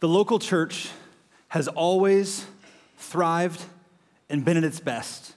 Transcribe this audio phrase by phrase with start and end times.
[0.00, 0.90] The local church
[1.48, 2.46] has always
[2.98, 3.64] thrived
[4.28, 5.34] and been at its best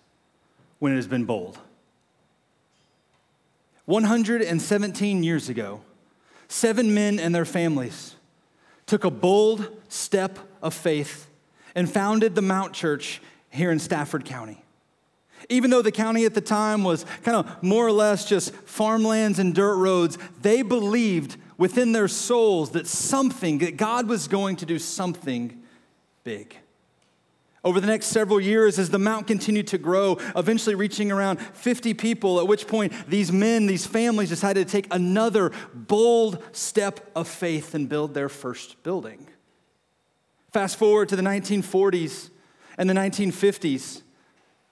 [0.79, 1.57] when it has been bold.
[3.86, 5.82] 117 years ago,
[6.47, 8.16] seven men and their families
[8.86, 11.28] took a bold step of faith
[11.75, 14.64] and founded the Mount Church here in Stafford County.
[15.50, 19.39] Even though the county at the time was kind of more or less just farmlands
[19.39, 24.66] and dirt roads, they believed within their souls that something, that God was going to
[24.66, 25.62] do something
[26.23, 26.58] big.
[27.63, 31.94] Over the next several years, as the mount continued to grow, eventually reaching around 50
[31.94, 37.27] people, at which point these men, these families decided to take another bold step of
[37.27, 39.27] faith and build their first building.
[40.52, 42.32] Fast forward to the 1940s
[42.80, 44.02] and the 1950s.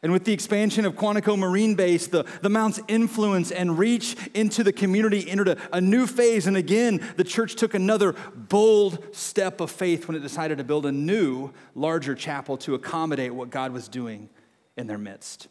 [0.01, 4.63] And with the expansion of Quantico Marine Base, the, the Mount's influence and reach into
[4.63, 6.47] the community entered a, a new phase.
[6.47, 10.85] And again, the church took another bold step of faith when it decided to build
[10.85, 14.29] a new, larger chapel to accommodate what God was doing
[14.77, 15.49] in their midst.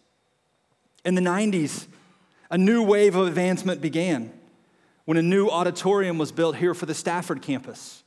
[1.05, 1.86] In the 90s,
[2.51, 4.33] a new wave of advancement began
[5.05, 8.03] when a new auditorium was built here for the Stafford campus.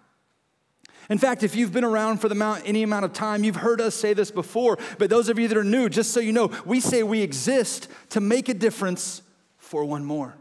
[1.09, 3.81] In fact, if you've been around for the amount, any amount of time, you've heard
[3.81, 6.51] us say this before, but those of you that are new, just so you know,
[6.67, 9.23] we say we exist to make a difference
[9.71, 10.40] for one more.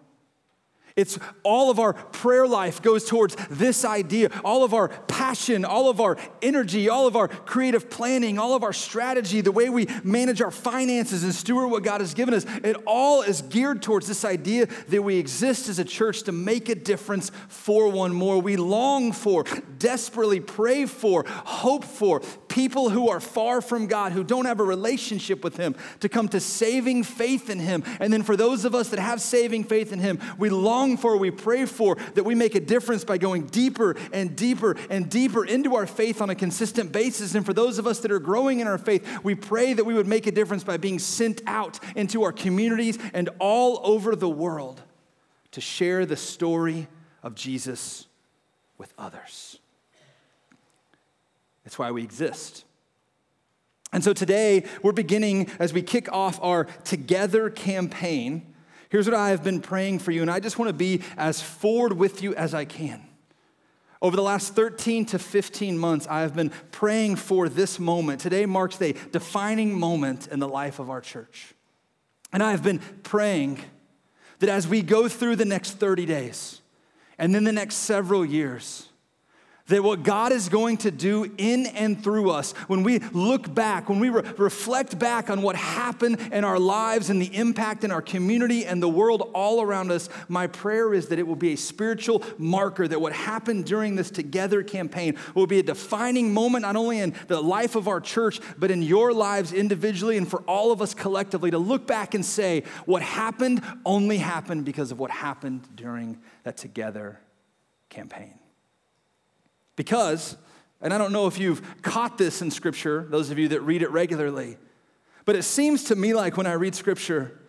[0.99, 4.29] It's all of our prayer life goes towards this idea.
[4.43, 8.63] All of our passion, all of our energy, all of our creative planning, all of
[8.63, 12.45] our strategy, the way we manage our finances and steward what God has given us,
[12.63, 16.67] it all is geared towards this idea that we exist as a church to make
[16.67, 18.41] a difference for one more.
[18.41, 19.45] We long for,
[19.77, 24.63] desperately pray for, hope for people who are far from God, who don't have a
[24.63, 27.83] relationship with Him, to come to saving faith in Him.
[28.01, 30.97] And then for those of us that have saving faith in Him, we long long
[30.97, 35.09] for, we pray for, that we make a difference by going deeper and deeper and
[35.09, 37.35] deeper into our faith on a consistent basis.
[37.35, 39.94] And for those of us that are growing in our faith, we pray that we
[39.94, 44.29] would make a difference by being sent out into our communities and all over the
[44.29, 44.81] world
[45.51, 46.88] to share the story
[47.23, 48.07] of Jesus
[48.77, 49.59] with others.
[51.63, 52.66] That's why we exist.
[53.91, 58.48] And so today, we're beginning as we kick off our Together campaign
[58.89, 61.41] Here's what I have been praying for you, and I just want to be as
[61.41, 63.05] forward with you as I can.
[64.01, 68.22] Over the last 13 to 15 months, I have been praying for this moment.
[68.22, 71.53] Today marks a defining moment in the life of our church.
[72.31, 73.59] And I have been praying
[74.39, 76.61] that as we go through the next 30 days
[77.17, 78.88] and then the next several years,
[79.69, 83.90] that what God is going to do in and through us, when we look back,
[83.90, 87.91] when we re- reflect back on what happened in our lives and the impact in
[87.91, 91.53] our community and the world all around us, my prayer is that it will be
[91.53, 96.63] a spiritual marker, that what happened during this Together campaign will be a defining moment,
[96.63, 100.41] not only in the life of our church, but in your lives individually and for
[100.41, 105.00] all of us collectively to look back and say, what happened only happened because of
[105.00, 107.19] what happened during that Together
[107.90, 108.38] campaign.
[109.79, 110.35] Because,
[110.81, 113.81] and I don't know if you've caught this in Scripture, those of you that read
[113.81, 114.57] it regularly,
[115.23, 117.40] but it seems to me like when I read Scripture,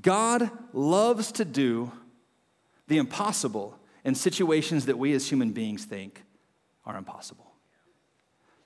[0.00, 1.90] God loves to do
[2.86, 6.22] the impossible in situations that we as human beings think
[6.86, 7.50] are impossible.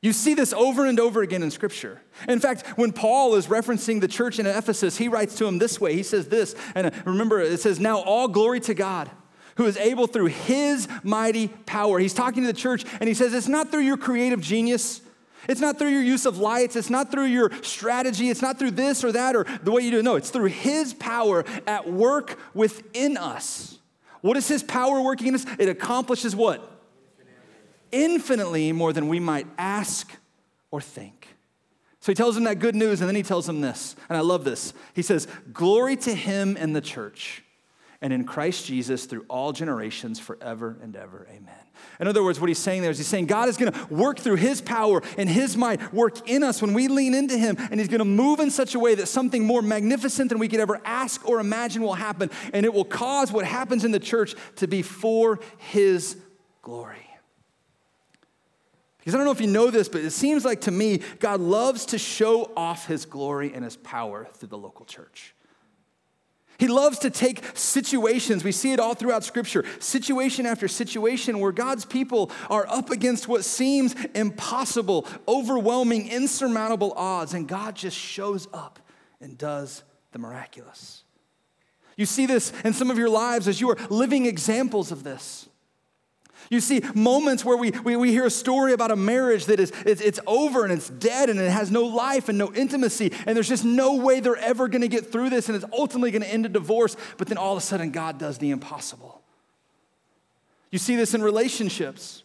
[0.03, 2.03] You see this over and over again in Scripture.
[2.29, 5.81] In fact, when Paul is referencing the church in Ephesus, he writes to him this
[5.81, 5.95] way.
[5.95, 9.11] He says this, and remember, it says, Now all glory to God
[9.57, 11.99] who is able through his mighty power.
[11.99, 15.01] He's talking to the church and he says, It's not through your creative genius.
[15.49, 16.77] It's not through your use of lights.
[16.77, 18.31] It's not through your strategy.
[18.31, 20.03] It's not through this or that or the way you do it.
[20.03, 23.79] No, it's through His power at work within us.
[24.23, 25.47] What is His power working in us?
[25.59, 26.69] It accomplishes what?
[27.93, 30.11] Infinitely more than we might ask
[30.71, 31.29] or think.
[32.01, 34.21] So he tells them that good news, and then he tells them this, and I
[34.21, 34.73] love this.
[34.95, 37.43] He says, Glory to him in the church
[38.07, 41.27] and in Christ Jesus through all generations forever and ever.
[41.29, 41.53] Amen.
[41.99, 44.21] In other words, what he's saying there is he's saying God is going to work
[44.21, 47.81] through his power and his might, work in us when we lean into him, and
[47.81, 50.61] he's going to move in such a way that something more magnificent than we could
[50.61, 54.37] ever ask or imagine will happen, and it will cause what happens in the church
[54.55, 56.17] to be for his
[56.63, 57.09] glory.
[58.99, 61.41] Because I don't know if you know this, but it seems like to me, God
[61.41, 65.35] loves to show off his glory and his power through the local church.
[66.59, 71.53] He loves to take situations, we see it all throughout Scripture, situation after situation where
[71.53, 78.49] God's people are up against what seems impossible, overwhelming, insurmountable odds, and God just shows
[78.53, 78.79] up
[79.21, 79.83] and does
[80.13, 81.03] the miraculous.
[81.97, 85.49] You see this in some of your lives as you are living examples of this.
[86.51, 89.73] You see moments where we, we, we, hear a story about a marriage that is
[89.85, 93.37] it's, it's over and it's dead and it has no life and no intimacy, and
[93.37, 96.47] there's just no way they're ever gonna get through this, and it's ultimately gonna end
[96.47, 99.23] in divorce, but then all of a sudden God does the impossible.
[100.71, 102.23] You see this in relationships.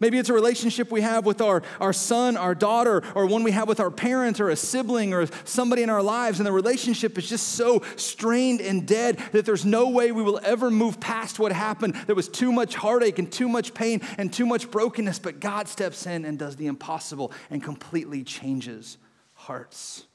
[0.00, 3.50] Maybe it's a relationship we have with our, our son, our daughter, or one we
[3.50, 7.18] have with our parents, or a sibling, or somebody in our lives, and the relationship
[7.18, 11.38] is just so strained and dead that there's no way we will ever move past
[11.38, 11.94] what happened.
[12.06, 15.68] There was too much heartache and too much pain and too much brokenness, but God
[15.68, 18.96] steps in and does the impossible and completely changes
[19.34, 20.06] hearts.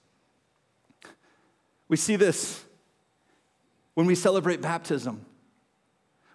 [1.88, 2.64] We see this
[3.94, 5.24] when we celebrate baptism.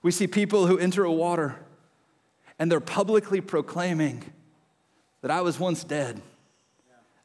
[0.03, 1.57] We see people who enter a water
[2.61, 4.23] and they're publicly proclaiming
[5.23, 6.21] that I was once dead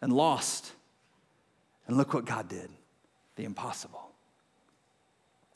[0.02, 0.72] and lost.
[1.88, 2.70] And look what God did
[3.36, 4.10] the impossible.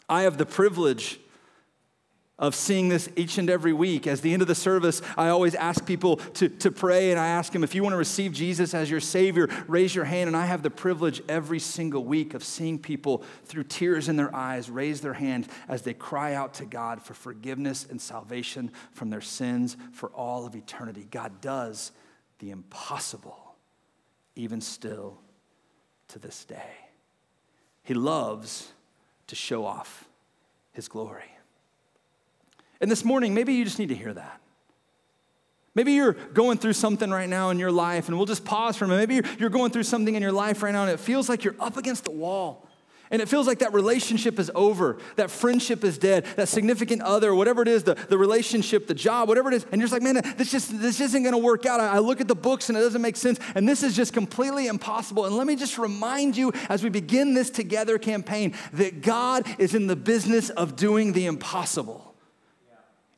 [0.09, 1.17] I have the privilege
[2.39, 4.07] of seeing this each and every week.
[4.07, 7.27] As the end of the service, I always ask people to, to pray, and I
[7.27, 10.27] ask them, if you want to receive Jesus as your Savior, raise your hand.
[10.27, 14.33] And I have the privilege every single week of seeing people through tears in their
[14.33, 19.09] eyes raise their hand as they cry out to God for forgiveness and salvation from
[19.09, 21.05] their sins for all of eternity.
[21.11, 21.91] God does
[22.39, 23.55] the impossible,
[24.35, 25.19] even still
[26.07, 26.71] to this day.
[27.83, 28.71] He loves
[29.27, 30.07] to show off
[30.71, 31.31] His glory.
[32.81, 34.41] And this morning, maybe you just need to hear that.
[35.75, 38.85] Maybe you're going through something right now in your life, and we'll just pause for
[38.85, 39.07] a minute.
[39.07, 41.55] Maybe you're going through something in your life right now, and it feels like you're
[41.59, 42.65] up against the wall.
[43.11, 47.33] And it feels like that relationship is over, that friendship is dead, that significant other,
[47.33, 49.63] whatever it is, the, the relationship, the job, whatever it is.
[49.71, 51.79] And you're just like, man, this, just, this isn't gonna work out.
[51.79, 53.39] I, I look at the books and it doesn't make sense.
[53.55, 55.25] And this is just completely impossible.
[55.25, 59.73] And let me just remind you as we begin this together campaign that God is
[59.73, 62.08] in the business of doing the impossible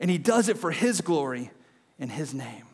[0.02, 1.52] and he does it for his glory
[1.98, 2.66] in his name.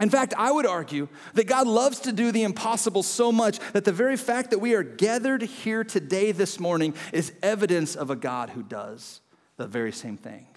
[0.00, 3.84] In fact, I would argue that God loves to do the impossible so much that
[3.84, 8.16] the very fact that we are gathered here today, this morning, is evidence of a
[8.16, 9.20] God who does
[9.58, 10.48] the very same thing.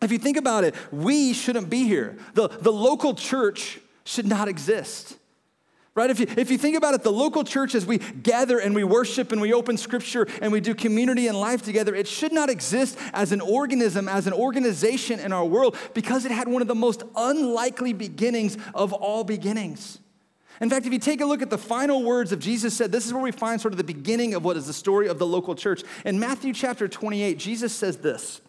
[0.00, 2.16] If you think about it, we shouldn't be here.
[2.34, 5.16] The, the local church should not exist.
[5.94, 6.10] Right?
[6.10, 8.82] If you, if you think about it, the local church, as we gather and we
[8.82, 12.50] worship and we open scripture and we do community and life together, it should not
[12.50, 16.68] exist as an organism, as an organization in our world because it had one of
[16.68, 20.00] the most unlikely beginnings of all beginnings.
[20.60, 23.06] In fact, if you take a look at the final words of Jesus said, this
[23.06, 25.26] is where we find sort of the beginning of what is the story of the
[25.26, 25.82] local church.
[26.04, 28.40] In Matthew chapter 28, Jesus says this.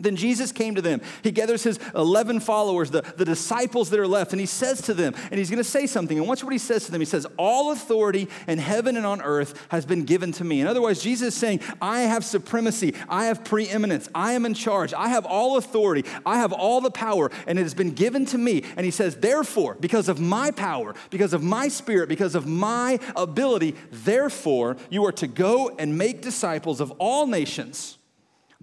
[0.00, 1.00] Then Jesus came to them.
[1.22, 4.94] He gathers his 11 followers, the, the disciples that are left, and he says to
[4.94, 6.18] them, and he's going to say something.
[6.18, 7.00] And watch what he says to them.
[7.00, 10.60] He says, All authority in heaven and on earth has been given to me.
[10.60, 14.54] In other words, Jesus is saying, I have supremacy, I have preeminence, I am in
[14.54, 18.26] charge, I have all authority, I have all the power, and it has been given
[18.26, 18.64] to me.
[18.76, 22.98] And he says, Therefore, because of my power, because of my spirit, because of my
[23.14, 27.98] ability, therefore, you are to go and make disciples of all nations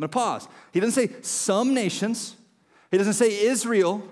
[0.01, 0.47] I'm going to pause.
[0.71, 2.35] He doesn't say some nations,
[2.89, 4.03] he doesn't say Israel.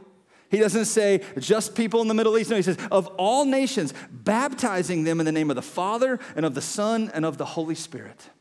[0.52, 2.50] He doesn't say just people in the Middle East.
[2.50, 6.44] No, he says of all nations, baptizing them in the name of the Father and
[6.44, 8.32] of the Son and of the Holy Spirit,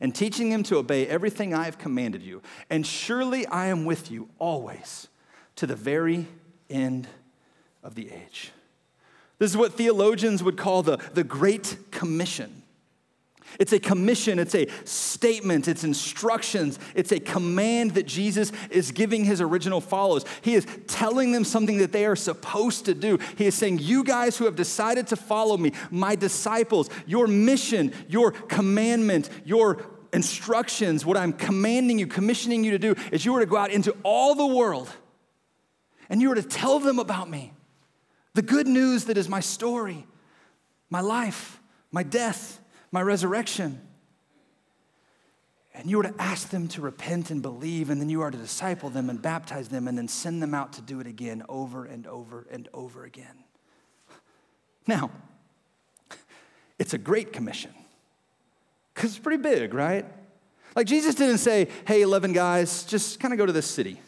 [0.00, 2.42] and teaching them to obey everything I have commanded you.
[2.70, 5.08] And surely I am with you always
[5.56, 6.28] to the very
[6.68, 7.08] end
[7.82, 8.52] of the age.
[9.40, 12.59] This is what theologians would call the, the Great Commission.
[13.58, 19.24] It's a commission, it's a statement, it's instructions, it's a command that Jesus is giving
[19.24, 20.24] his original followers.
[20.42, 23.18] He is telling them something that they are supposed to do.
[23.36, 27.92] He is saying, You guys who have decided to follow me, my disciples, your mission,
[28.08, 33.40] your commandment, your instructions, what I'm commanding you, commissioning you to do, is you are
[33.40, 34.88] to go out into all the world
[36.08, 37.52] and you are to tell them about me.
[38.34, 40.06] The good news that is my story
[40.92, 41.60] my life,
[41.92, 42.60] my death,
[42.92, 43.80] my resurrection.
[45.72, 48.36] And you are to ask them to repent and believe, and then you are to
[48.36, 51.84] disciple them and baptize them and then send them out to do it again over
[51.84, 53.44] and over and over again.
[54.86, 55.10] Now,
[56.78, 57.72] it's a great commission
[58.94, 60.04] because it's pretty big, right?
[60.74, 64.00] Like Jesus didn't say, hey, 11 guys, just kind of go to this city.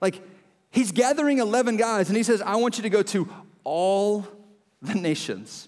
[0.00, 0.22] Like
[0.70, 3.28] he's gathering 11 guys and he says, I want you to go to
[3.64, 4.26] all
[4.82, 5.67] the nations.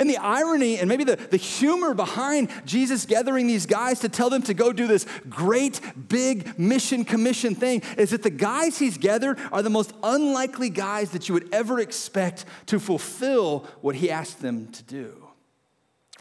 [0.00, 4.30] And the irony and maybe the, the humor behind Jesus gathering these guys to tell
[4.30, 8.98] them to go do this great big mission commission thing is that the guys he's
[8.98, 14.10] gathered are the most unlikely guys that you would ever expect to fulfill what he
[14.10, 15.21] asked them to do.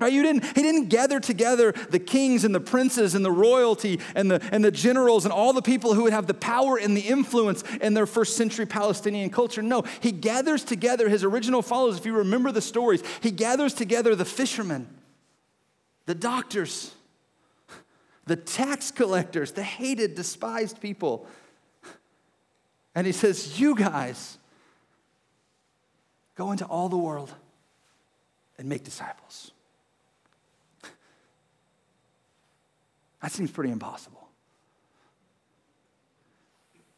[0.01, 0.11] Right?
[0.11, 4.31] You didn't, he didn't gather together the kings and the princes and the royalty and
[4.31, 7.01] the, and the generals and all the people who would have the power and the
[7.01, 9.61] influence in their first century Palestinian culture.
[9.61, 11.99] No, he gathers together his original followers.
[11.99, 14.87] If you remember the stories, he gathers together the fishermen,
[16.07, 16.95] the doctors,
[18.25, 21.27] the tax collectors, the hated, despised people.
[22.95, 24.39] And he says, You guys,
[26.33, 27.31] go into all the world
[28.57, 29.51] and make disciples.
[33.21, 34.27] That seems pretty impossible.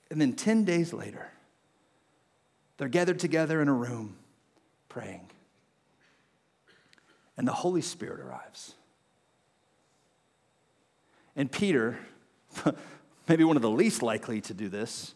[0.10, 1.27] And then 10 days later,
[2.77, 4.15] they're gathered together in a room
[4.89, 5.27] praying.
[7.36, 8.75] And the Holy Spirit arrives.
[11.36, 11.98] And Peter,
[13.27, 15.15] maybe one of the least likely to do this,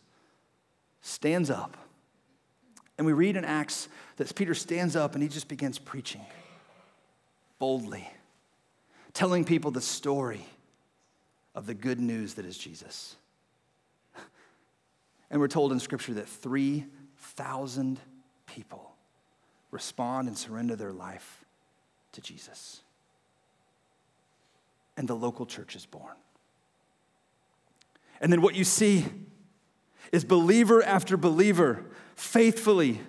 [1.02, 1.78] stands up.
[2.98, 6.26] And we read in Acts that Peter stands up and he just begins preaching
[7.60, 8.10] boldly,
[9.14, 10.46] telling people the story
[11.58, 13.18] of the good news that is Jesus.
[15.30, 18.00] And we're told in Scripture that 3,000
[18.46, 18.94] people
[19.72, 21.44] respond and surrender their life
[22.14, 22.82] to Jesus.
[24.96, 26.16] And the local church is born.
[28.22, 29.06] And then what you see
[30.14, 31.84] is believer after believer
[32.16, 33.02] faithfully,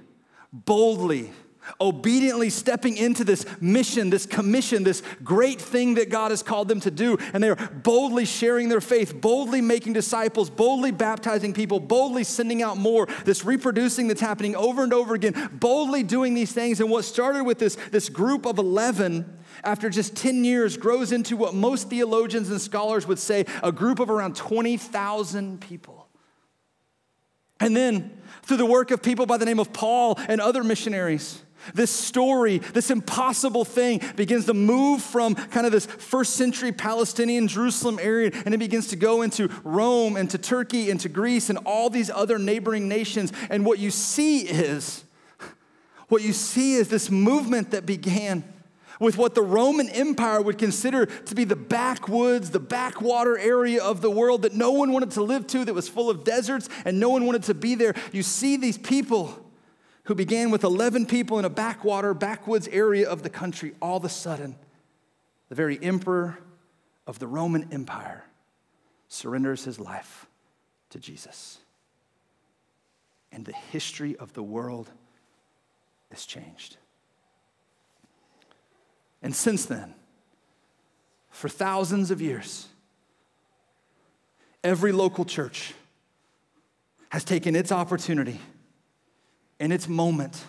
[0.52, 1.30] boldly,
[1.80, 6.80] obediently stepping into this mission, this commission, this great thing that God has called them
[6.80, 7.18] to do.
[7.32, 12.62] And they are boldly sharing their faith, boldly making disciples, boldly baptizing people, boldly sending
[12.62, 16.80] out more, this reproducing that's happening over and over again, boldly doing these things.
[16.80, 21.36] And what started with this, this group of 11 after just 10 years grows into
[21.36, 26.08] what most theologians and scholars would say a group of around 20,000 people.
[27.60, 31.42] And then, through the work of people by the name of Paul and other missionaries,
[31.74, 37.48] this story, this impossible thing, begins to move from kind of this first century Palestinian
[37.48, 41.50] Jerusalem area and it begins to go into Rome and to Turkey and to Greece
[41.50, 43.32] and all these other neighboring nations.
[43.50, 45.04] And what you see is,
[46.08, 48.44] what you see is this movement that began
[49.00, 54.00] with what the Roman Empire would consider to be the backwoods, the backwater area of
[54.00, 56.98] the world that no one wanted to live to, that was full of deserts and
[56.98, 57.94] no one wanted to be there.
[58.12, 59.47] You see these people
[60.08, 64.04] who began with 11 people in a backwater, backwoods area of the country, all of
[64.06, 64.56] a sudden,
[65.50, 66.38] the very emperor
[67.06, 68.24] of the Roman Empire
[69.08, 70.26] surrenders his life
[70.88, 71.58] to Jesus.
[73.30, 74.90] And the history of the world
[76.10, 76.78] is changed.
[79.20, 79.92] And since then,
[81.28, 82.66] for thousands of years,
[84.64, 85.74] every local church
[87.10, 88.40] has taken its opportunity
[89.58, 90.44] in its moment,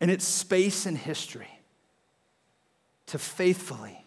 [0.00, 1.48] in its space in history,
[3.06, 4.04] to faithfully,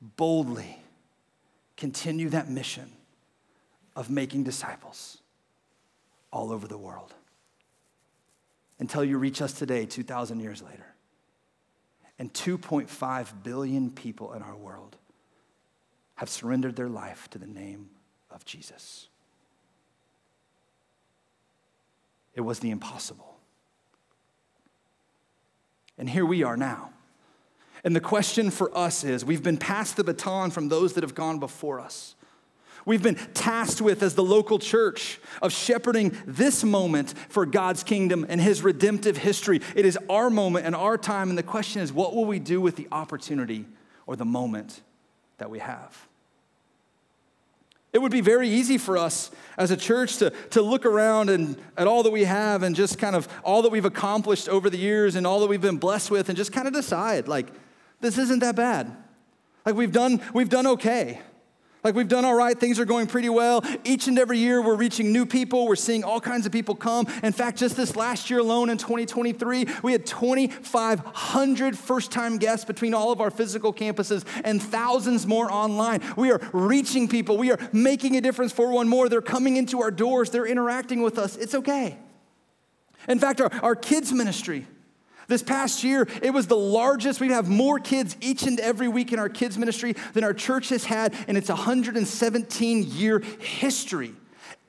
[0.00, 0.78] boldly
[1.76, 2.90] continue that mission
[3.94, 5.18] of making disciples
[6.32, 7.14] all over the world
[8.78, 10.86] until you reach us today, 2,000 years later.
[12.18, 14.96] And 2.5 billion people in our world
[16.16, 17.90] have surrendered their life to the name
[18.30, 19.08] of Jesus.
[22.34, 23.36] It was the impossible.
[25.98, 26.90] And here we are now.
[27.84, 31.14] And the question for us is we've been passed the baton from those that have
[31.14, 32.14] gone before us.
[32.84, 38.26] We've been tasked with, as the local church, of shepherding this moment for God's kingdom
[38.28, 39.60] and His redemptive history.
[39.76, 41.28] It is our moment and our time.
[41.28, 43.66] And the question is, what will we do with the opportunity
[44.06, 44.80] or the moment
[45.38, 46.08] that we have?
[47.92, 51.56] It would be very easy for us as a church to, to look around and
[51.76, 54.78] at all that we have and just kind of all that we've accomplished over the
[54.78, 57.48] years and all that we've been blessed with and just kind of decide, like,
[58.00, 58.96] this isn't that bad.
[59.66, 61.20] Like we've done, we've done okay.
[61.84, 63.64] Like we've done all right, things are going pretty well.
[63.82, 67.08] Each and every year we're reaching new people, we're seeing all kinds of people come.
[67.24, 72.64] In fact, just this last year alone in 2023, we had 2,500 first time guests
[72.64, 76.00] between all of our physical campuses and thousands more online.
[76.16, 79.08] We are reaching people, we are making a difference for one more.
[79.08, 81.36] They're coming into our doors, they're interacting with us.
[81.36, 81.98] It's okay.
[83.08, 84.66] In fact, our, our kids' ministry,
[85.32, 87.20] this past year, it was the largest.
[87.20, 90.68] We have more kids each and every week in our kids' ministry than our church
[90.68, 94.14] has had in its 117 year history.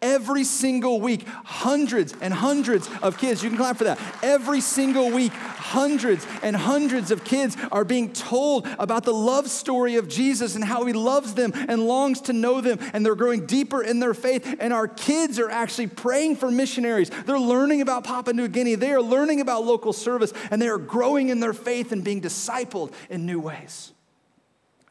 [0.04, 3.98] Every single week, hundreds and hundreds of kids, you can clap for that.
[4.22, 9.96] Every single week, hundreds and hundreds of kids are being told about the love story
[9.96, 13.46] of Jesus and how he loves them and longs to know them, and they're growing
[13.46, 14.58] deeper in their faith.
[14.60, 17.10] And our kids are actually praying for missionaries.
[17.10, 20.78] They're learning about Papua New Guinea, they are learning about local service, and they are
[20.78, 23.94] growing in their faith and being discipled in new ways.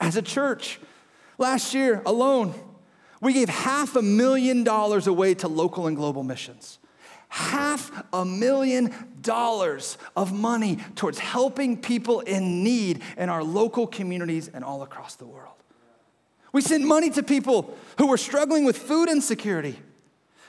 [0.00, 0.80] As a church,
[1.36, 2.54] last year alone,
[3.22, 6.78] we gave half a million dollars away to local and global missions.
[7.28, 14.48] Half a million dollars of money towards helping people in need in our local communities
[14.48, 15.54] and all across the world.
[16.52, 19.78] We sent money to people who were struggling with food insecurity.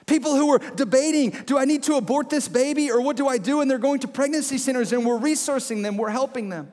[0.08, 3.38] People who were debating, do I need to abort this baby or what do I
[3.38, 3.62] do?
[3.62, 6.72] And they're going to pregnancy centers and we're resourcing them, we're helping them.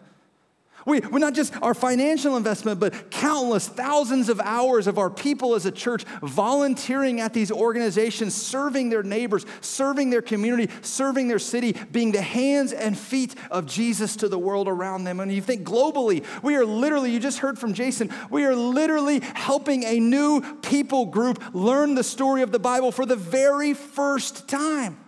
[0.87, 5.55] We, we're not just our financial investment, but countless thousands of hours of our people
[5.55, 11.39] as a church volunteering at these organizations, serving their neighbors, serving their community, serving their
[11.39, 15.21] city, being the hands and feet of Jesus to the world around them.
[15.21, 19.21] And you think globally, we are literally, you just heard from Jason, we are literally
[19.21, 24.49] helping a new people group learn the story of the Bible for the very first
[24.49, 24.99] time.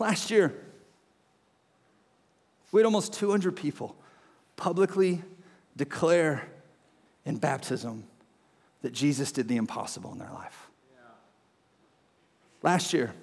[0.00, 0.63] Last year,
[2.74, 3.94] we had almost 200 people
[4.56, 5.22] publicly
[5.76, 6.44] declare
[7.24, 8.02] in baptism
[8.82, 10.70] that Jesus did the impossible in their life.
[10.92, 11.00] Yeah.
[12.62, 13.14] Last year,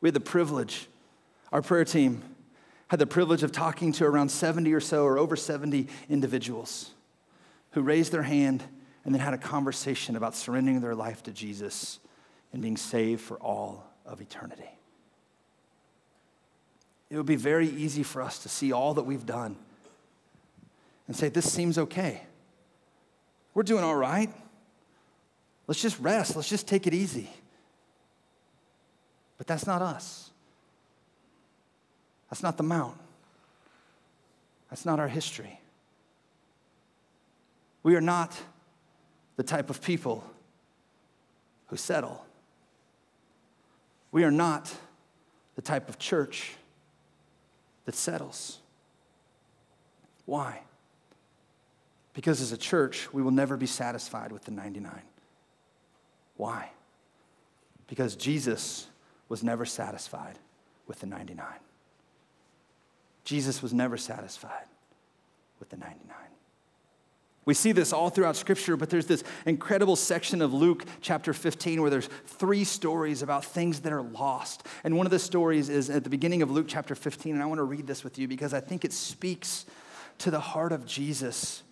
[0.00, 0.86] we had the privilege,
[1.50, 2.22] our prayer team
[2.86, 6.92] had the privilege of talking to around 70 or so, or over 70 individuals
[7.72, 8.62] who raised their hand
[9.04, 11.98] and then had a conversation about surrendering their life to Jesus
[12.52, 14.77] and being saved for all of eternity
[17.10, 19.56] it would be very easy for us to see all that we've done
[21.06, 22.22] and say, This seems okay.
[23.54, 24.30] We're doing all right.
[25.66, 26.36] Let's just rest.
[26.36, 27.30] Let's just take it easy.
[29.36, 30.30] But that's not us.
[32.30, 32.96] That's not the mount.
[34.70, 35.60] That's not our history.
[37.82, 38.38] We are not
[39.36, 40.24] the type of people
[41.68, 42.24] who settle.
[44.12, 44.74] We are not
[45.56, 46.57] the type of church
[47.88, 48.58] that settles.
[50.26, 50.60] Why?
[52.12, 54.92] Because as a church, we will never be satisfied with the 99.
[56.36, 56.68] Why?
[57.86, 58.88] Because Jesus
[59.30, 60.38] was never satisfied
[60.86, 61.46] with the 99.
[63.24, 64.66] Jesus was never satisfied
[65.58, 66.14] with the 99.
[67.48, 71.80] We see this all throughout Scripture, but there's this incredible section of Luke chapter 15
[71.80, 74.66] where there's three stories about things that are lost.
[74.84, 77.46] And one of the stories is at the beginning of Luke chapter 15, and I
[77.46, 79.64] want to read this with you because I think it speaks
[80.18, 81.62] to the heart of Jesus.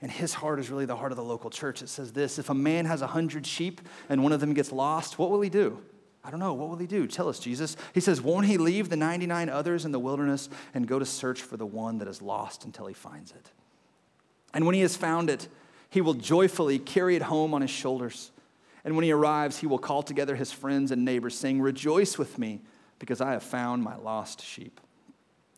[0.00, 1.82] And his heart is really the heart of the local church.
[1.82, 4.72] It says this If a man has a hundred sheep and one of them gets
[4.72, 5.80] lost, what will he do?
[6.24, 6.54] I don't know.
[6.54, 7.06] What will he do?
[7.06, 7.76] Tell us, Jesus.
[7.94, 11.42] He says, Won't he leave the 99 others in the wilderness and go to search
[11.42, 13.52] for the one that is lost until he finds it?
[14.54, 15.48] And when he has found it,
[15.88, 18.30] he will joyfully carry it home on his shoulders.
[18.84, 22.38] And when he arrives, he will call together his friends and neighbors, saying, Rejoice with
[22.38, 22.60] me,
[22.98, 24.80] because I have found my lost sheep.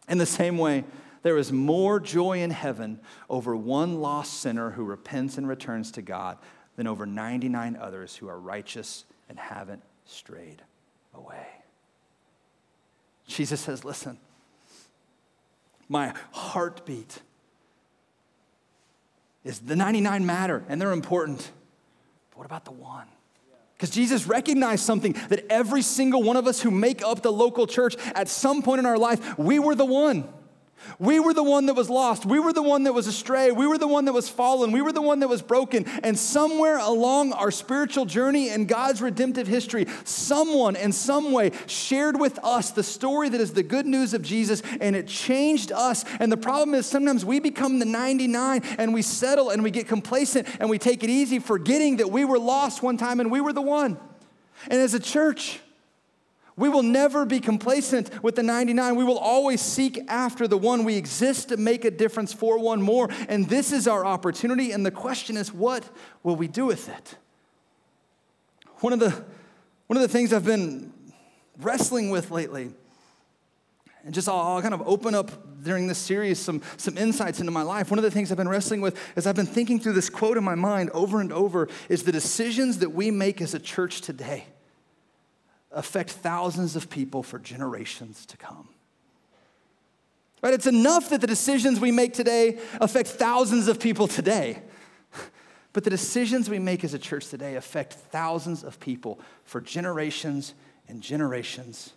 [0.09, 0.85] In the same way,
[1.23, 6.03] there is more joy in heaven over one lost sinner who repents and returns to
[6.03, 6.37] God
[6.77, 10.63] than over 99 others who are righteous and haven't strayed
[11.15, 11.47] away.
[13.27, 14.19] Jesus says, Listen,
[15.89, 17.21] my heartbeat
[19.45, 21.51] is the 99 matter and they're important.
[22.31, 23.07] But what about the one?
[23.77, 27.67] Because Jesus recognized something that every single one of us who make up the local
[27.67, 30.29] church, at some point in our life, we were the one.
[30.99, 32.27] We were the one that was lost.
[32.27, 33.51] We were the one that was astray.
[33.53, 34.71] We were the one that was fallen.
[34.73, 35.87] We were the one that was broken.
[36.03, 42.21] And somewhere along our spiritual journey and God's redemptive history, someone in some way shared
[42.21, 46.05] with us the story that is the good news of Jesus, and it changed us.
[46.21, 49.89] And the problem is sometimes we become the 99 and we settle and we get
[49.89, 53.41] complacent and we take it easy, forgetting that we were lost one time and we
[53.41, 53.99] were the one.
[54.71, 55.61] And as a church,
[56.57, 58.95] We will never be complacent with the 99.
[58.95, 60.85] We will always seek after the one.
[60.85, 63.09] We exist to make a difference for one more.
[63.29, 64.71] And this is our opportunity.
[64.71, 65.89] And the question is, what
[66.23, 67.17] will we do with it?
[68.81, 69.11] One of the,
[69.89, 70.93] one of the things I've been
[71.59, 72.71] wrestling with lately,
[74.05, 77.51] and just I'll, I'll kind of open up during this series some, some insights into
[77.51, 77.91] my life.
[77.91, 80.37] One of the things I've been wrestling with as I've been thinking through this quote
[80.37, 84.03] in my mind over and over is the decisions that we make as a church
[84.03, 84.47] today
[85.75, 88.69] affect thousands of people for generations to come.
[90.43, 90.55] Right?
[90.55, 94.63] It's enough that the decisions we make today affect thousands of people today.
[95.73, 100.55] But the decisions we make as a church today affect thousands of people for generations
[100.87, 101.93] and generations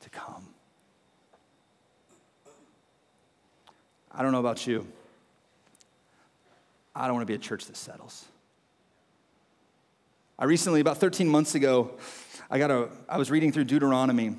[0.00, 0.48] to come.
[4.12, 4.86] I don't know about you.
[6.94, 8.26] I don't want to be a church that settles.
[10.38, 11.92] I recently, about 13 months ago,
[12.52, 14.36] I, got a, I was reading through Deuteronomy,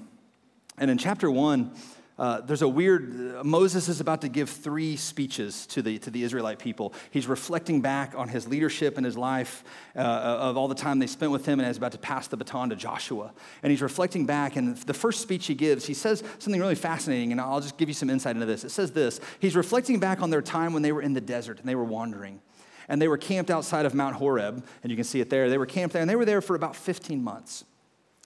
[0.77, 1.71] and in chapter one,
[2.19, 6.11] uh, there's a weird, uh, Moses is about to give three speeches to the, to
[6.11, 6.93] the Israelite people.
[7.09, 9.63] He's reflecting back on his leadership and his life
[9.95, 12.37] uh, of all the time they spent with him, and he's about to pass the
[12.37, 13.33] baton to Joshua.
[13.63, 17.31] And he's reflecting back, and the first speech he gives, he says something really fascinating,
[17.31, 18.63] and I'll just give you some insight into this.
[18.63, 21.59] It says this He's reflecting back on their time when they were in the desert
[21.59, 22.41] and they were wandering.
[22.87, 25.49] And they were camped outside of Mount Horeb, and you can see it there.
[25.49, 27.65] They were camped there, and they were there for about 15 months.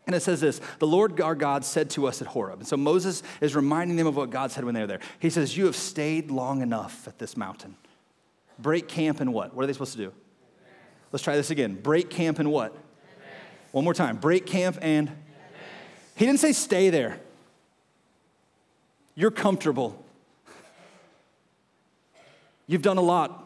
[0.08, 2.60] And it says this The Lord our God said to us at Horeb.
[2.60, 5.02] And so Moses is reminding them of what God said when they were there.
[5.20, 7.76] He says, You have stayed long enough at this mountain.
[8.58, 9.54] Break camp and what?
[9.54, 10.14] What are they supposed to do?
[11.12, 11.76] Let's try this again.
[11.76, 12.76] Break camp and what?
[13.72, 14.18] One more time.
[14.18, 15.12] Break camp and.
[16.16, 17.20] He didn't say stay there.
[19.14, 20.04] You're comfortable.
[22.66, 23.46] You've done a lot.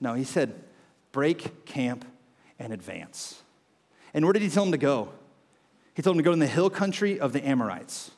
[0.00, 0.54] No, he said,
[1.12, 2.04] break camp
[2.58, 3.42] and advance.
[4.14, 5.10] And where did he tell him to go?
[5.94, 8.12] He told him to go in the hill country of the Amorites.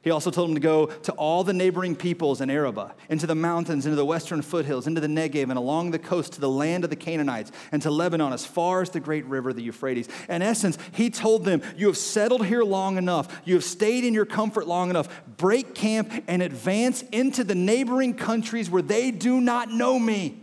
[0.00, 3.34] He also told him to go to all the neighboring peoples in Arabah, into the
[3.34, 6.84] mountains, into the western foothills, into the Negev, and along the coast to the land
[6.84, 10.08] of the Canaanites, and to Lebanon as far as the great river, the Euphrates.
[10.28, 13.42] In essence, he told them, You have settled here long enough.
[13.44, 15.08] You have stayed in your comfort long enough.
[15.36, 20.40] Break camp and advance into the neighboring countries where they do not know me.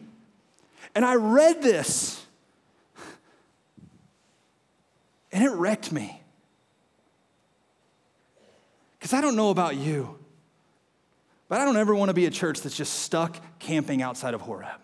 [0.94, 2.25] And I read this
[5.36, 6.22] And it wrecked me.
[8.98, 10.18] Because I don't know about you,
[11.50, 14.40] but I don't ever want to be a church that's just stuck camping outside of
[14.40, 14.80] Horeb.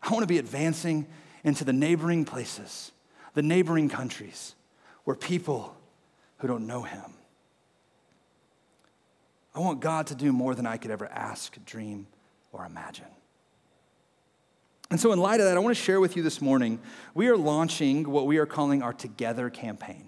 [0.00, 1.08] I want to be advancing
[1.42, 2.92] into the neighboring places,
[3.34, 4.54] the neighboring countries
[5.02, 5.76] where people
[6.38, 7.12] who don't know Him.
[9.52, 12.06] I want God to do more than I could ever ask, dream,
[12.52, 13.15] or imagine.
[14.90, 16.78] And so, in light of that, I want to share with you this morning,
[17.14, 20.06] we are launching what we are calling our Together campaign.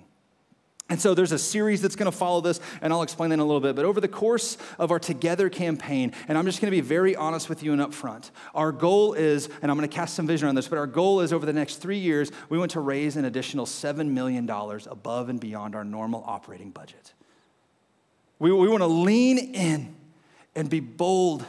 [0.90, 3.40] And so there's a series that's going to follow this, and I'll explain that in
[3.40, 3.76] a little bit.
[3.76, 7.14] But over the course of our Together campaign, and I'm just going to be very
[7.14, 10.48] honest with you and upfront, our goal is, and I'm going to cast some vision
[10.48, 13.16] on this, but our goal is over the next three years, we want to raise
[13.16, 17.12] an additional $7 million above and beyond our normal operating budget.
[18.38, 19.94] We, we want to lean in
[20.54, 21.44] and be bold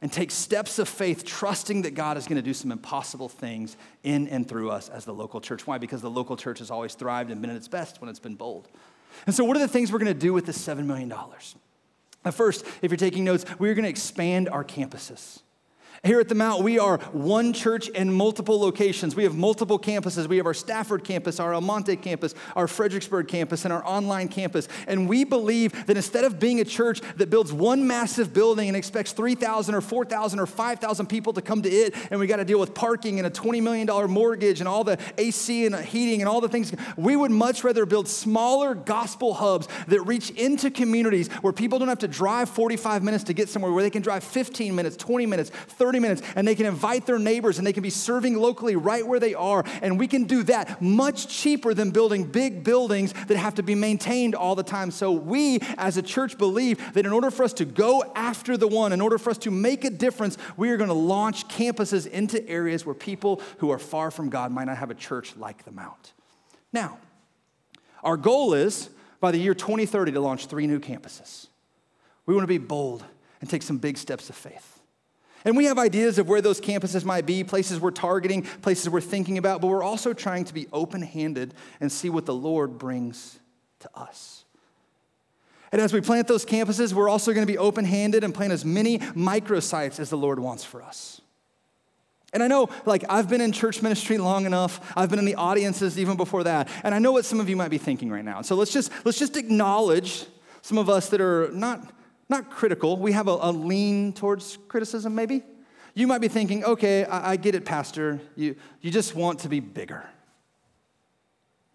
[0.00, 3.76] and take steps of faith, trusting that God is going to do some impossible things
[4.04, 5.66] in and through us as the local church.
[5.66, 5.78] Why?
[5.78, 8.36] Because the local church has always thrived and been at its best when it's been
[8.36, 8.68] bold.
[9.26, 11.12] And so, what are the things we're going to do with this $7 million?
[12.30, 15.40] First, if you're taking notes, we're going to expand our campuses.
[16.04, 19.16] Here at the Mount, we are one church in multiple locations.
[19.16, 20.28] We have multiple campuses.
[20.28, 24.68] We have our Stafford campus, our Almonte campus, our Fredericksburg campus, and our online campus.
[24.86, 28.76] And we believe that instead of being a church that builds one massive building and
[28.76, 32.44] expects 3,000 or 4,000 or 5,000 people to come to it, and we got to
[32.44, 36.28] deal with parking and a $20 million mortgage and all the AC and heating and
[36.28, 41.28] all the things, we would much rather build smaller gospel hubs that reach into communities
[41.40, 44.22] where people don't have to drive 45 minutes to get somewhere, where they can drive
[44.22, 47.72] 15 minutes, 20 minutes, 30 30 minutes and they can invite their neighbors and they
[47.72, 49.64] can be serving locally right where they are.
[49.80, 53.74] And we can do that much cheaper than building big buildings that have to be
[53.74, 54.90] maintained all the time.
[54.90, 58.68] So we as a church believe that in order for us to go after the
[58.68, 62.06] one, in order for us to make a difference, we are going to launch campuses
[62.06, 65.64] into areas where people who are far from God might not have a church like
[65.64, 66.12] the Mount.
[66.70, 66.98] Now,
[68.02, 71.46] our goal is by the year 2030 to launch three new campuses.
[72.26, 73.06] We want to be bold
[73.40, 74.77] and take some big steps of faith.
[75.44, 79.00] And we have ideas of where those campuses might be, places we're targeting, places we're
[79.00, 82.78] thinking about, but we're also trying to be open handed and see what the Lord
[82.78, 83.38] brings
[83.80, 84.44] to us.
[85.70, 88.52] And as we plant those campuses, we're also going to be open handed and plant
[88.52, 91.20] as many microsites as the Lord wants for us.
[92.32, 94.92] And I know, like, I've been in church ministry long enough.
[94.96, 96.68] I've been in the audiences even before that.
[96.84, 98.42] And I know what some of you might be thinking right now.
[98.42, 100.26] So let's just, let's just acknowledge
[100.60, 101.90] some of us that are not,
[102.28, 102.96] not critical.
[102.96, 105.42] We have a, a lean towards criticism, maybe.
[105.94, 108.20] You might be thinking, okay, I, I get it, Pastor.
[108.36, 110.08] You, you just want to be bigger.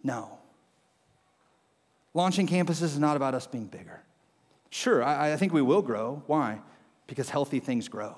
[0.03, 0.37] No.
[2.13, 4.01] Launching campuses is not about us being bigger.
[4.69, 6.23] Sure, I, I think we will grow.
[6.27, 6.61] Why?
[7.07, 8.15] Because healthy things grow.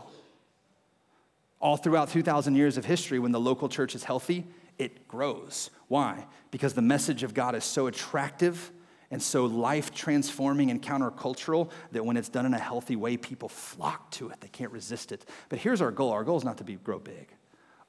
[1.60, 4.45] All throughout 2,000 years of history, when the local church is healthy,
[4.78, 5.69] it grows.
[5.88, 6.26] Why?
[6.52, 8.71] Because the message of God is so attractive
[9.12, 13.50] and so life transforming and countercultural that when it's done in a healthy way, people
[13.50, 14.41] flock to it.
[14.41, 15.26] They can't resist it.
[15.50, 17.28] But here's our goal our goal is not to be, grow big,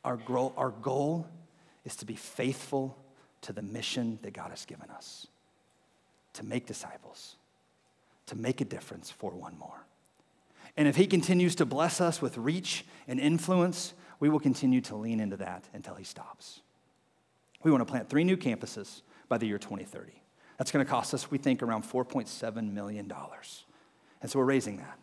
[0.04, 1.26] our goal, our goal
[1.84, 2.98] is to be faithful
[3.42, 5.26] to the mission that God has given us
[6.36, 7.36] to make disciples,
[8.26, 9.86] to make a difference for one more.
[10.76, 14.96] And if He continues to bless us with reach and influence, we will continue to
[14.96, 16.60] lean into that until He stops.
[17.62, 20.12] We want to plant three new campuses by the year 2030.
[20.58, 23.12] That's going to cost us, we think, around $4.7 million.
[24.22, 24.98] And so we're raising that.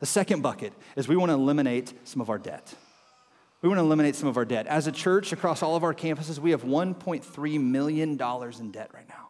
[0.00, 2.74] The second bucket is we want to eliminate some of our debt.
[3.62, 4.66] We want to eliminate some of our debt.
[4.66, 9.08] As a church across all of our campuses, we have $1.3 million in debt right
[9.08, 9.28] now.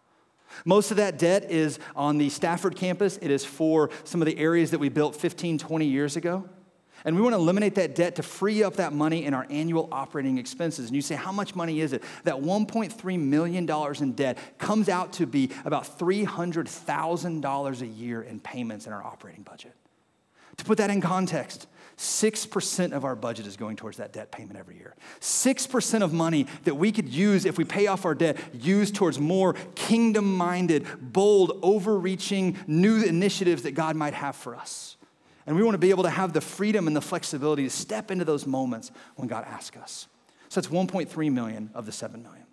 [0.65, 3.19] Most of that debt is on the Stafford campus.
[3.21, 6.49] It is for some of the areas that we built 15, 20 years ago.
[7.07, 9.89] And we want to eliminate that debt to free up that money in our annual
[9.93, 10.87] operating expenses.
[10.87, 12.03] And you say, how much money is it?
[12.25, 13.71] That $1.3 million
[14.03, 19.45] in debt comes out to be about $300,000 a year in payments in our operating
[19.45, 19.73] budget.
[20.57, 24.59] To put that in context, 6% of our budget is going towards that debt payment
[24.59, 24.97] every year.
[25.21, 29.21] 6% of money that we could use if we pay off our debt, use towards
[29.21, 34.97] more kingdom minded, bold, overreaching new initiatives that God might have for us.
[35.47, 38.11] And we want to be able to have the freedom and the flexibility to step
[38.11, 40.09] into those moments when God asks us.
[40.49, 42.46] So that's 1.3 million of the 7 million.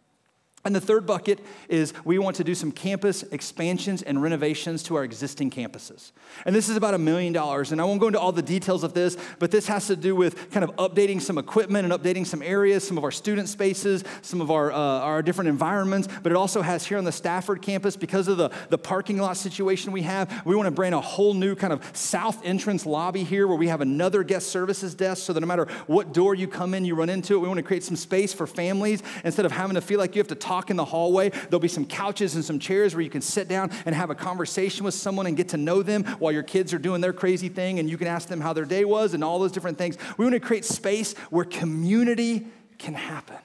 [0.66, 4.96] And the third bucket is we want to do some campus expansions and renovations to
[4.96, 6.14] our existing campuses.
[6.46, 7.74] And this is about a million dollars.
[7.74, 10.16] And I won't go into all the details of this, but this has to do
[10.16, 14.06] with kind of updating some equipment and updating some areas, some of our student spaces,
[14.22, 16.08] some of our, uh, our different environments.
[16.24, 19.36] But it also has here on the Stafford campus, because of the, the parking lot
[19.36, 23.26] situation we have, we want to bring a whole new kind of south entrance lobby
[23.26, 26.48] here where we have another guest services desk so that no matter what door you
[26.48, 27.40] come in, you run into it.
[27.40, 30.20] We want to create some space for families instead of having to feel like you
[30.20, 31.30] have to talk talk in the hallway.
[31.30, 34.16] There'll be some couches and some chairs where you can sit down and have a
[34.16, 37.50] conversation with someone and get to know them while your kids are doing their crazy
[37.50, 39.98] thing and you can ask them how their day was and all those different things.
[40.18, 42.46] We want to create space where community
[42.78, 43.38] can happen.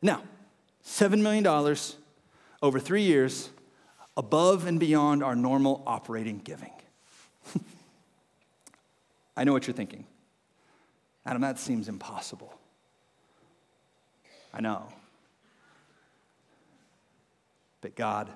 [0.00, 0.22] Now,
[0.84, 1.46] $7 million
[2.60, 3.48] over three years
[4.16, 6.72] above and beyond our normal operating giving.
[9.36, 10.04] I know what you're thinking.
[11.24, 12.52] Adam, that seems impossible.
[14.52, 14.88] I know.
[17.80, 18.28] But God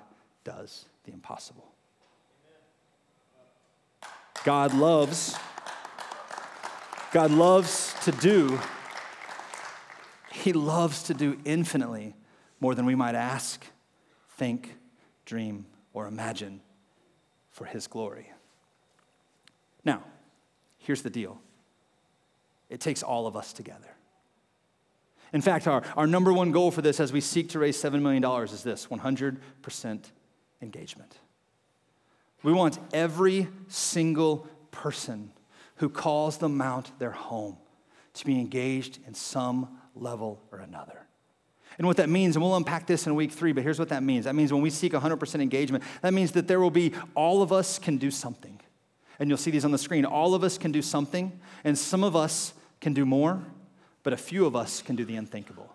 [0.43, 1.65] does the impossible.
[4.43, 5.35] God loves,
[7.11, 8.59] God loves to do,
[10.31, 12.15] He loves to do infinitely
[12.59, 13.65] more than we might ask,
[14.37, 14.77] think,
[15.25, 16.61] dream, or imagine
[17.49, 18.31] for His glory.
[19.83, 20.03] Now,
[20.77, 21.41] here's the deal
[22.69, 23.96] it takes all of us together.
[25.33, 28.01] In fact, our, our number one goal for this as we seek to raise $7
[28.01, 29.99] million is this 100%
[30.61, 31.17] engagement.
[32.43, 35.31] We want every single person
[35.77, 37.57] who calls the Mount their home
[38.13, 41.07] to be engaged in some level or another.
[41.77, 44.01] And what that means, and we'll unpack this in week three, but here's what that
[44.01, 44.25] means.
[44.25, 47.51] That means when we seek 100% engagement, that means that there will be all of
[47.51, 48.59] us can do something.
[49.19, 50.05] And you'll see these on the screen.
[50.05, 53.43] All of us can do something, and some of us can do more,
[54.07, 55.69] but a few of us can do the unthinkable.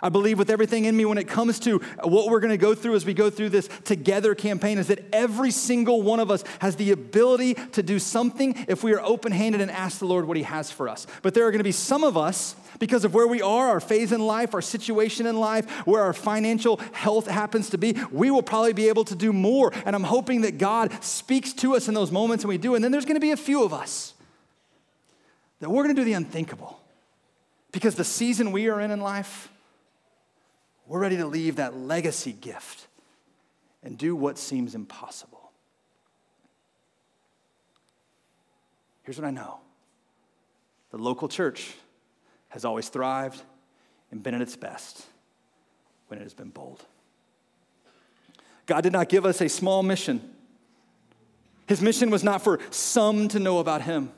[0.00, 2.72] I believe with everything in me when it comes to what we're going to go
[2.72, 6.44] through as we go through this together campaign is that every single one of us
[6.60, 10.28] has the ability to do something if we are open handed and ask the Lord
[10.28, 11.04] what He has for us.
[11.22, 13.80] But there are going to be some of us, because of where we are, our
[13.80, 18.30] phase in life, our situation in life, where our financial health happens to be, we
[18.30, 19.72] will probably be able to do more.
[19.84, 22.76] And I'm hoping that God speaks to us in those moments and we do.
[22.76, 24.14] And then there's going to be a few of us
[25.62, 26.81] that we're going to do the unthinkable.
[27.72, 29.50] Because the season we are in in life,
[30.86, 32.86] we're ready to leave that legacy gift
[33.82, 35.50] and do what seems impossible.
[39.02, 39.58] Here's what I know
[40.90, 41.72] the local church
[42.50, 43.42] has always thrived
[44.10, 45.06] and been at its best
[46.08, 46.84] when it has been bold.
[48.66, 50.34] God did not give us a small mission.
[51.66, 54.12] His mission was not for some to know about Him.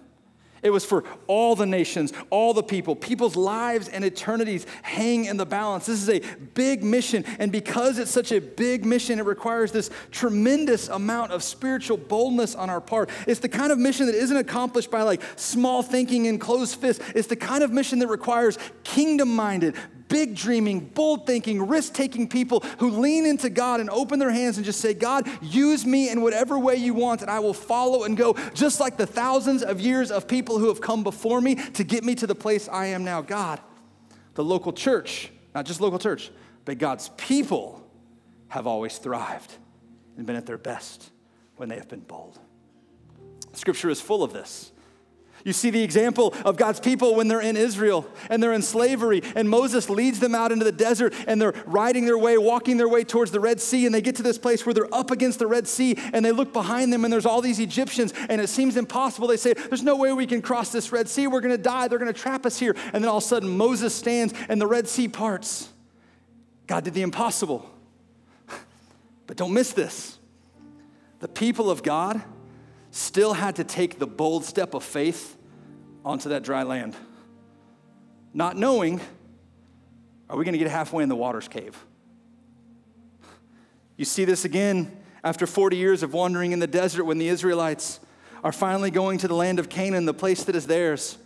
[0.64, 2.96] It was for all the nations, all the people.
[2.96, 5.85] People's lives and eternities hang in the balance.
[5.85, 6.20] This is a
[6.55, 7.22] big mission.
[7.38, 12.55] And because it's such a big mission, it requires this tremendous amount of spiritual boldness
[12.55, 13.11] on our part.
[13.27, 17.05] It's the kind of mission that isn't accomplished by like small thinking and closed fists.
[17.14, 19.74] It's the kind of mission that requires kingdom minded,
[20.14, 24.57] big dreaming, bold thinking, risk taking people who lean into God and open their hands
[24.59, 28.05] and just say, God, use me in whatever way you want, and I will follow
[28.05, 31.57] and go, just like the thousands of years of people who have come before me
[31.57, 33.22] to get me to the place I am now.
[33.22, 33.59] God,
[34.35, 36.31] the local church, not just local church,
[36.64, 37.85] but God's people
[38.46, 39.53] have always thrived
[40.16, 41.11] and been at their best
[41.57, 42.38] when they have been bold.
[43.53, 44.70] Scripture is full of this.
[45.45, 49.23] You see the example of God's people when they're in Israel and they're in slavery,
[49.37, 52.89] and Moses leads them out into the desert and they're riding their way, walking their
[52.89, 55.39] way towards the Red Sea, and they get to this place where they're up against
[55.39, 58.49] the Red Sea and they look behind them and there's all these Egyptians, and it
[58.49, 59.29] seems impossible.
[59.29, 61.27] They say, There's no way we can cross this Red Sea.
[61.27, 61.89] We're gonna die.
[61.89, 62.75] They're gonna trap us here.
[62.95, 65.69] And then all of a sudden, Moses stands and the Red Sea parts.
[66.67, 67.71] God did the impossible.
[69.27, 70.19] But don't miss this.
[71.21, 72.23] The people of God
[72.95, 75.37] still had to take the bold step of faith
[76.05, 76.95] onto that dry land,
[78.33, 79.01] not knowing,
[80.31, 81.77] are we going to get halfway in the water's cave?
[83.97, 87.99] You see this again after 40 years of wandering in the desert when the Israelites
[88.45, 91.19] are finally going to the land of Canaan, the place that is theirs.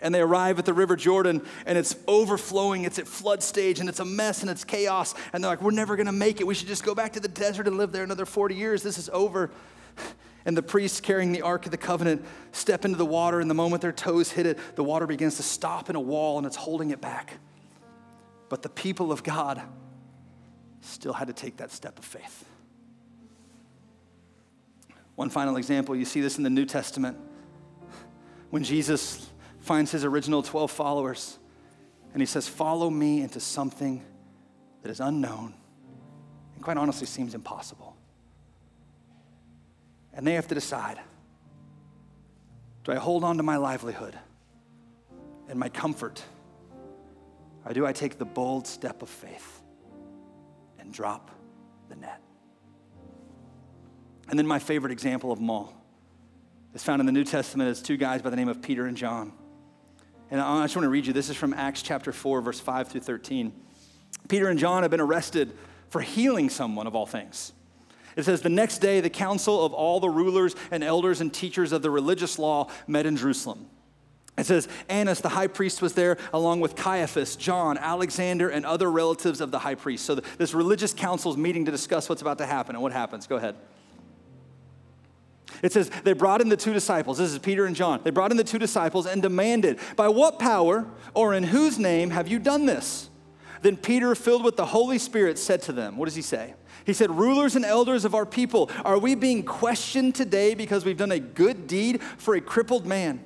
[0.00, 3.88] And they arrive at the River Jordan and it's overflowing, it's at flood stage and
[3.88, 5.14] it's a mess and it's chaos.
[5.32, 6.46] And they're like, we're never gonna make it.
[6.46, 8.82] We should just go back to the desert and live there another 40 years.
[8.82, 9.52] This is over.
[10.44, 13.54] And the priests carrying the Ark of the Covenant step into the water, and the
[13.54, 16.56] moment their toes hit it, the water begins to stop in a wall and it's
[16.56, 17.34] holding it back.
[18.48, 19.62] But the people of God
[20.80, 22.44] still had to take that step of faith.
[25.14, 27.16] One final example you see this in the New Testament.
[28.50, 31.38] When Jesus finds his original 12 followers
[32.12, 34.02] and he says, Follow me into something
[34.82, 35.54] that is unknown
[36.54, 37.91] and quite honestly seems impossible.
[40.14, 40.98] And they have to decide
[42.84, 44.18] do I hold on to my livelihood
[45.48, 46.22] and my comfort?
[47.64, 49.62] Or do I take the bold step of faith
[50.80, 51.30] and drop
[51.88, 52.20] the net?
[54.28, 55.74] And then my favorite example of them all
[56.74, 58.96] is found in the New Testament as two guys by the name of Peter and
[58.96, 59.32] John.
[60.30, 62.88] And I just want to read you this is from Acts chapter 4, verse 5
[62.88, 63.52] through 13.
[64.28, 65.52] Peter and John have been arrested
[65.90, 67.52] for healing someone of all things.
[68.16, 71.72] It says, The next day, the council of all the rulers and elders and teachers
[71.72, 73.66] of the religious law met in Jerusalem.
[74.38, 78.90] It says, Annas, the high priest, was there along with Caiaphas, John, Alexander, and other
[78.90, 80.06] relatives of the high priest.
[80.06, 82.74] So this religious council is meeting to discuss what's about to happen.
[82.74, 83.26] And what happens?
[83.26, 83.56] Go ahead.
[85.62, 87.18] It says, They brought in the two disciples.
[87.18, 88.00] This is Peter and John.
[88.02, 92.10] They brought in the two disciples and demanded, By what power or in whose name
[92.10, 93.10] have you done this?
[93.60, 96.54] Then Peter, filled with the Holy Spirit, said to them, What does he say?
[96.84, 100.96] He said, Rulers and elders of our people, are we being questioned today because we've
[100.96, 103.22] done a good deed for a crippled man?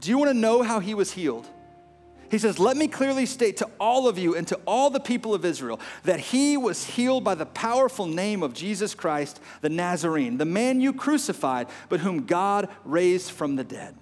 [0.00, 1.46] Do you want to know how he was healed?
[2.30, 5.34] He says, Let me clearly state to all of you and to all the people
[5.34, 10.36] of Israel that he was healed by the powerful name of Jesus Christ, the Nazarene,
[10.36, 13.96] the man you crucified, but whom God raised from the dead.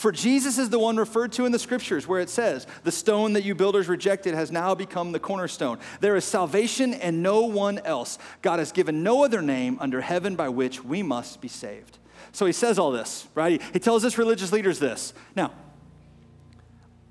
[0.00, 3.34] For Jesus is the one referred to in the scriptures where it says, The stone
[3.34, 5.78] that you builders rejected has now become the cornerstone.
[6.00, 8.18] There is salvation and no one else.
[8.40, 11.98] God has given no other name under heaven by which we must be saved.
[12.32, 13.60] So he says all this, right?
[13.74, 15.12] He tells his religious leaders this.
[15.36, 15.52] Now,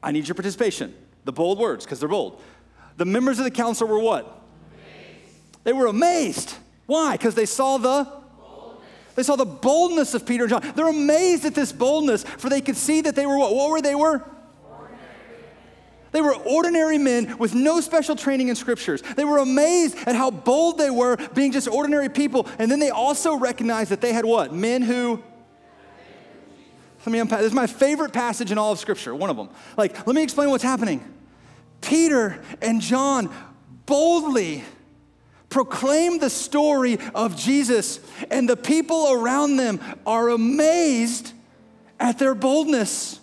[0.02, 0.96] I need your participation.
[1.26, 2.42] The bold words, because they're bold.
[2.98, 4.42] The members of the council were what?
[4.74, 5.64] Amazed.
[5.64, 6.56] They were amazed.
[6.88, 7.18] Why?
[7.18, 8.19] Because they saw the
[9.16, 10.74] they saw the boldness of Peter and John.
[10.76, 13.54] They're amazed at this boldness, for they could see that they were what?
[13.54, 14.24] What were they were?
[16.12, 19.04] They were ordinary men with no special training in scriptures.
[19.16, 22.48] They were amazed at how bold they were being just ordinary people.
[22.58, 24.52] And then they also recognized that they had what?
[24.52, 25.22] Men who
[27.06, 27.40] let me unpack.
[27.40, 29.50] This is my favorite passage in all of Scripture, one of them.
[29.78, 31.04] Like, let me explain what's happening.
[31.82, 33.34] Peter and John
[33.86, 34.64] boldly
[35.50, 41.34] proclaim the story of Jesus, and the people around them are amazed
[42.00, 43.20] at their boldness.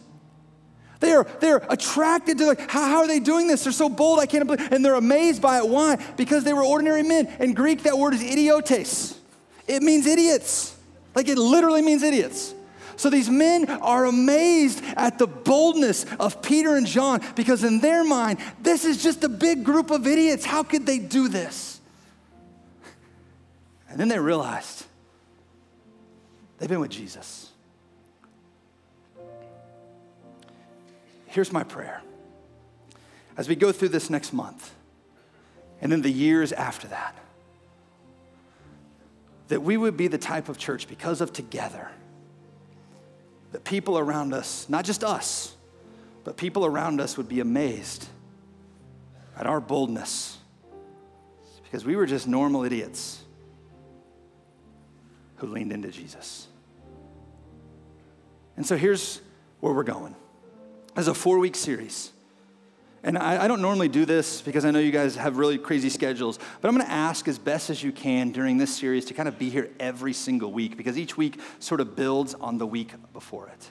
[1.01, 3.65] They are, they're attracted to like, how, how are they doing this?
[3.65, 5.69] They're so bold, I can't believe, and they're amazed by it.
[5.69, 5.97] Why?
[6.17, 7.27] Because they were ordinary men.
[7.39, 9.19] In Greek, that word is idiotes.
[9.67, 10.77] It means idiots.
[11.15, 12.55] Like it literally means idiots.
[12.97, 18.05] So these men are amazed at the boldness of Peter and John because, in their
[18.05, 20.47] mind, this is just a big group of idiots.
[20.47, 21.76] How could they do this?
[23.89, 24.85] And then they realized
[26.59, 27.53] they've been with Jesus.
[31.37, 32.01] here's my prayer.
[33.37, 34.73] As we go through this next month,
[35.83, 37.15] and then the years after that,
[39.49, 41.91] that we would be the type of church because of together,
[43.53, 45.55] that people around us, not just us,
[46.25, 48.09] but people around us would be amazed
[49.37, 50.39] at our boldness
[51.65, 53.23] because we were just normal idiots
[55.37, 56.49] who leaned into Jesus.
[58.57, 59.21] And so here's
[59.61, 60.15] where we're going.
[60.97, 62.13] As a four week series,
[63.03, 65.91] and I, I, don't normally do this because I know you guys have really crazy
[65.91, 69.29] schedules, but I'm gonna ask as best as you can during this series to kind
[69.29, 72.95] of be here every single week because each week sort of builds on the week
[73.13, 73.71] before it.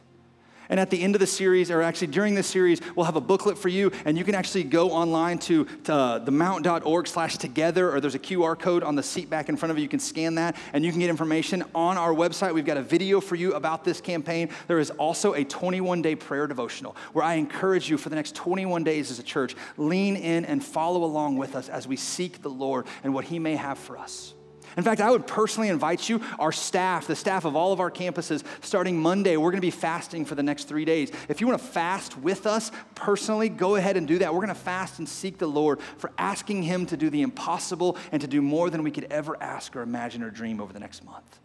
[0.69, 3.21] And at the end of the series, or actually during this series, we'll have a
[3.21, 7.91] booklet for you, and you can actually go online to, to uh, themount.org slash together,
[7.91, 9.83] or there's a QR code on the seat back in front of you.
[9.83, 12.53] You can scan that, and you can get information on our website.
[12.53, 14.49] We've got a video for you about this campaign.
[14.67, 18.83] There is also a 21-day prayer devotional where I encourage you for the next 21
[18.83, 22.49] days as a church, lean in and follow along with us as we seek the
[22.49, 24.34] Lord and what he may have for us.
[24.77, 27.89] In fact, I would personally invite you, our staff, the staff of all of our
[27.89, 31.11] campuses, starting Monday, we're going to be fasting for the next three days.
[31.29, 34.33] If you want to fast with us personally, go ahead and do that.
[34.33, 37.97] We're going to fast and seek the Lord for asking Him to do the impossible
[38.11, 40.79] and to do more than we could ever ask or imagine or dream over the
[40.79, 41.39] next month.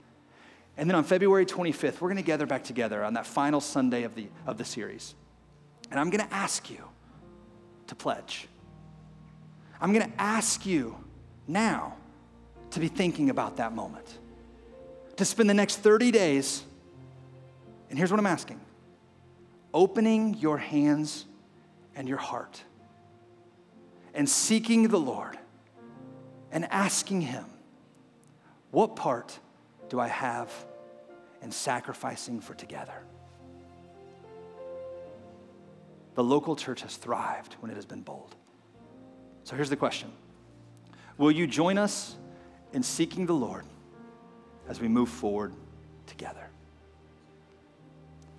[0.76, 4.02] And then on February 25th, we're going to gather back together on that final Sunday
[4.02, 5.14] of the, of the series.
[5.90, 6.82] And I'm going to ask you
[7.88, 8.48] to pledge.
[9.80, 10.96] I'm going to ask you
[11.46, 11.96] now
[12.70, 14.18] to be thinking about that moment.
[15.16, 16.62] To spend the next 30 days,
[17.88, 18.60] and here's what I'm asking
[19.72, 21.26] opening your hands
[21.94, 22.62] and your heart
[24.14, 25.38] and seeking the Lord
[26.50, 27.44] and asking Him,
[28.70, 29.38] what part
[29.88, 30.52] do I have
[31.42, 32.94] in sacrificing for together?
[36.14, 38.34] The local church has thrived when it has been bold.
[39.44, 40.10] So here's the question
[41.16, 42.16] Will you join us
[42.72, 43.64] in seeking the Lord
[44.68, 45.52] as we move forward
[46.06, 46.48] together.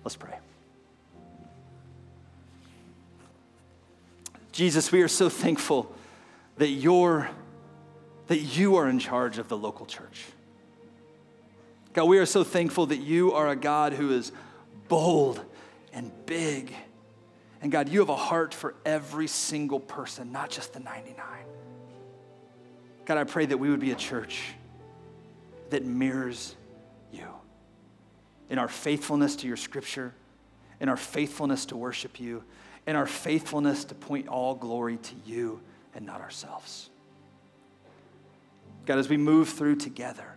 [0.04, 0.38] Let's pray.
[4.52, 5.94] Jesus, we are so thankful
[6.56, 7.30] that you're
[8.28, 10.24] that you are in charge of the local church.
[11.92, 14.32] God, we are so thankful that you are a God who is
[14.88, 15.44] bold
[15.92, 16.72] and big.
[17.60, 21.14] And God, you have a heart for every single person, not just the 99.
[23.12, 24.54] God, I pray that we would be a church
[25.68, 26.56] that mirrors
[27.12, 27.26] you
[28.48, 30.14] in our faithfulness to your scripture,
[30.80, 32.42] in our faithfulness to worship you,
[32.86, 35.60] in our faithfulness to point all glory to you
[35.94, 36.88] and not ourselves.
[38.86, 40.34] God, as we move through together,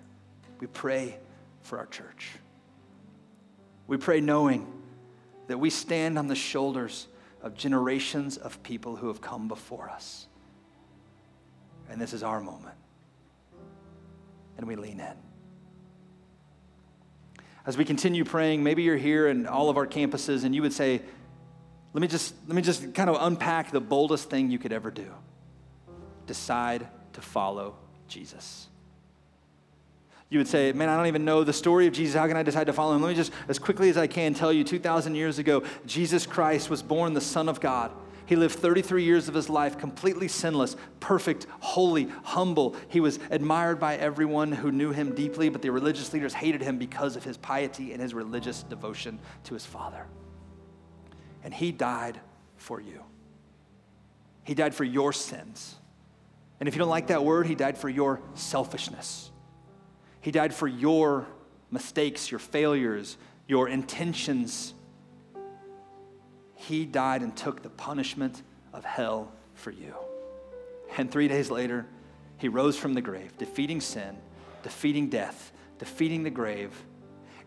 [0.60, 1.18] we pray
[1.62, 2.32] for our church.
[3.88, 4.70] We pray knowing
[5.48, 7.08] that we stand on the shoulders
[7.42, 10.28] of generations of people who have come before us.
[11.90, 12.76] And this is our moment.
[14.58, 15.14] And we lean in.
[17.66, 20.74] As we continue praying, maybe you're here in all of our campuses and you would
[20.74, 21.02] say,
[21.94, 24.92] let me just, let me just kind of unpack the boldest thing you could ever
[24.92, 25.12] do.
[26.28, 27.78] Decide to follow
[28.08, 28.68] Jesus.
[30.30, 32.16] You would say, Man, I don't even know the story of Jesus.
[32.16, 33.02] How can I decide to follow him?
[33.02, 36.70] Let me just, as quickly as I can, tell you 2,000 years ago, Jesus Christ
[36.70, 37.92] was born the Son of God.
[38.26, 42.76] He lived 33 years of his life completely sinless, perfect, holy, humble.
[42.90, 46.78] He was admired by everyone who knew him deeply, but the religious leaders hated him
[46.78, 50.08] because of his piety and his religious devotion to his Father.
[51.44, 52.20] And he died
[52.58, 53.04] for you.
[54.44, 55.76] He died for your sins.
[56.60, 59.32] And if you don't like that word, he died for your selfishness.
[60.22, 61.28] He died for your
[61.70, 63.18] mistakes, your failures,
[63.48, 64.75] your intentions
[66.68, 68.42] he died and took the punishment
[68.74, 69.94] of hell for you.
[70.98, 71.86] And three days later,
[72.38, 74.18] he rose from the grave, defeating sin,
[74.64, 76.72] defeating death, defeating the grave.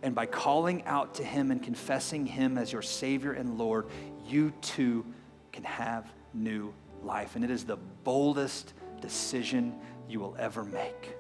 [0.03, 3.87] And by calling out to him and confessing him as your Savior and Lord,
[4.27, 5.05] you too
[5.53, 7.35] can have new life.
[7.35, 9.75] And it is the boldest decision
[10.09, 11.17] you will ever make.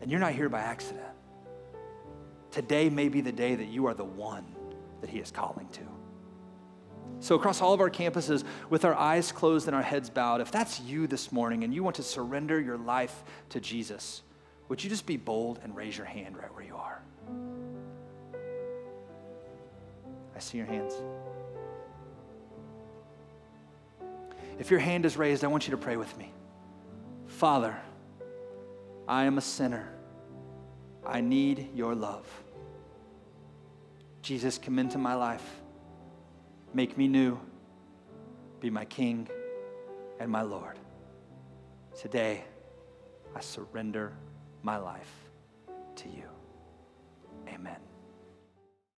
[0.00, 1.04] And you're not here by accident.
[2.50, 4.44] Today may be the day that you are the one
[5.00, 6.01] that he is calling to.
[7.22, 10.50] So, across all of our campuses, with our eyes closed and our heads bowed, if
[10.50, 14.22] that's you this morning and you want to surrender your life to Jesus,
[14.68, 17.00] would you just be bold and raise your hand right where you are?
[20.34, 20.94] I see your hands.
[24.58, 26.32] If your hand is raised, I want you to pray with me.
[27.28, 27.76] Father,
[29.06, 29.88] I am a sinner.
[31.06, 32.26] I need your love.
[34.22, 35.61] Jesus, come into my life.
[36.74, 37.38] Make me new.
[38.60, 39.28] be my King
[40.20, 40.78] and my Lord.
[41.94, 42.44] Today,
[43.34, 44.12] I surrender
[44.62, 45.12] my life
[45.96, 46.28] to you.
[47.48, 47.91] Amen.